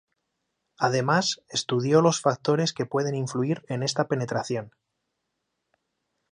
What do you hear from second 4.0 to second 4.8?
penetración.